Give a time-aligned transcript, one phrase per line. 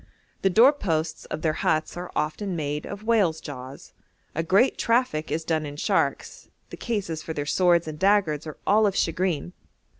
[0.41, 3.93] The door posts of their huts are often made of whales' jaws;
[4.33, 8.57] a great traffic is done in sharks; the cases for their swords and daggers are
[8.65, 9.53] all of shagreen.